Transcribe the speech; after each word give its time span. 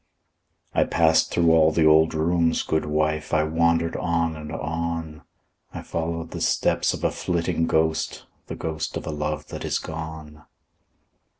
I 0.73 0.83
passed 0.85 1.29
through 1.29 1.51
all 1.51 1.69
the 1.71 1.85
old 1.85 2.15
rooms, 2.15 2.63
good 2.63 2.85
wife; 2.87 3.35
I 3.35 3.43
wandered 3.43 3.95
on 3.95 4.35
and 4.35 4.51
on; 4.51 5.21
I 5.75 5.83
followed 5.83 6.31
the 6.31 6.41
steps 6.41 6.95
of 6.95 7.03
a 7.03 7.11
flitting 7.11 7.67
ghost, 7.67 8.25
The 8.47 8.55
ghost 8.55 8.97
of 8.97 9.05
a 9.05 9.11
love 9.11 9.49
that 9.49 9.63
is 9.63 9.77
gone. 9.77 10.43